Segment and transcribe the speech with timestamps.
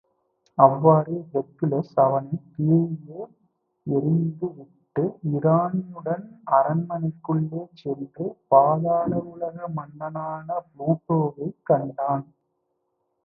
[0.57, 3.19] அவ்வாறே ஹெர்க்குலிஸ் அவனைக் கீழே
[3.87, 6.25] எறிந்துவிட்டு, இராணியுடன்
[6.51, 12.25] அரண்மனைக்குள்ளே சென்று, பாதாள உலக மன்னனான புளுட்டோவைக் கண்டான்.